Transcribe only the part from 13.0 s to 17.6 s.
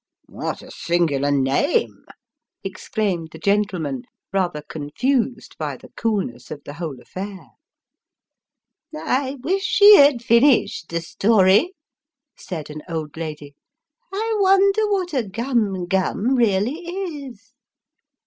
lady." I wonder what a gum gum really is